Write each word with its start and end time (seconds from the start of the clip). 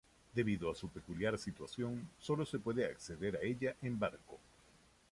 Debido 0.33 0.71
a 0.71 0.73
su 0.73 0.89
peculiar 0.89 1.37
situación, 1.37 2.09
sólo 2.17 2.43
se 2.43 2.57
puede 2.57 2.85
acceder 2.87 3.35
a 3.37 3.43
ella 3.45 3.75
en 3.83 3.99
barco. 3.99 4.39